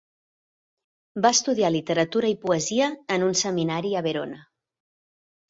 Va 1.25 1.31
estudiar 1.37 1.69
literatura 1.75 2.31
i 2.33 2.39
poesia 2.47 2.89
en 3.17 3.27
un 3.29 3.37
seminari 3.45 3.95
a 4.01 4.05
Verona. 4.09 4.43